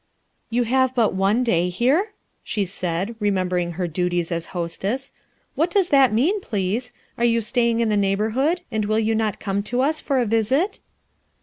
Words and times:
"You 0.49 0.63
have 0.63 0.95
but 0.95 1.13
one 1.13 1.43
day 1.43 1.69
here?" 1.69 2.13
she 2.43 2.65
said, 2.65 3.13
re 3.19 3.29
membering 3.29 3.73
her 3.73 3.87
duties 3.87 4.31
as 4.31 4.47
hostess. 4.47 5.13
"What 5.53 5.69
does 5.69 5.89
that 5.89 6.11
mean, 6.11 6.41
please? 6.41 6.91
Are 7.19 7.23
you 7.23 7.39
staying 7.39 7.81
in 7.81 7.89
the 7.89 7.95
neigh 7.97 8.15
borhood, 8.17 8.61
and 8.71 8.85
will 8.85 8.97
you 8.97 9.13
not 9.13 9.39
come 9.39 9.61
to 9.61 9.81
us 9.81 10.01
for 10.01 10.19
a 10.19 10.25
vfcit 10.25 10.79